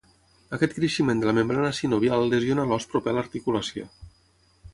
[0.57, 3.87] Aquest creixement de la membrana sinovial lesiona l'os proper a l'articulació.